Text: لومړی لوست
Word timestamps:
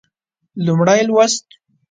لومړی 0.65 0.99
لوست 1.09 1.45